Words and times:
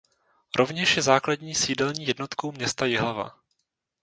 Rovněž 0.55 0.95
je 0.95 1.01
základní 1.01 1.55
sídelní 1.55 2.07
jednotkou 2.07 2.51
města 2.51 2.85
Jihlava. 2.85 3.37